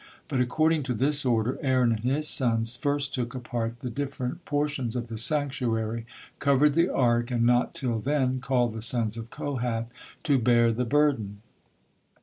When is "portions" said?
4.45-4.95